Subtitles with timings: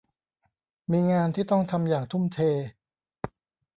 [0.91, 2.39] มีงานที่ต้องทำอย่างทุ่มเท